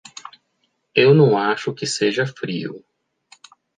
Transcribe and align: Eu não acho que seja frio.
Eu 0.95 1.13
não 1.13 1.37
acho 1.37 1.75
que 1.75 1.85
seja 1.85 2.25
frio. 2.25 2.83